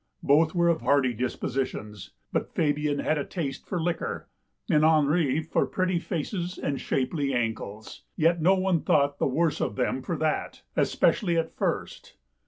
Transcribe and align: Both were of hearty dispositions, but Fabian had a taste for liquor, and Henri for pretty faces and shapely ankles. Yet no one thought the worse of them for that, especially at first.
Both 0.23 0.55
were 0.55 0.67
of 0.67 0.81
hearty 0.81 1.13
dispositions, 1.13 2.09
but 2.33 2.55
Fabian 2.55 2.97
had 2.97 3.19
a 3.19 3.23
taste 3.23 3.67
for 3.67 3.79
liquor, 3.79 4.27
and 4.67 4.83
Henri 4.83 5.43
for 5.43 5.67
pretty 5.67 5.99
faces 5.99 6.57
and 6.57 6.81
shapely 6.81 7.35
ankles. 7.35 8.01
Yet 8.15 8.41
no 8.41 8.55
one 8.55 8.81
thought 8.81 9.19
the 9.19 9.27
worse 9.27 9.61
of 9.61 9.75
them 9.75 10.01
for 10.01 10.17
that, 10.17 10.63
especially 10.75 11.37
at 11.37 11.53
first. 11.53 12.15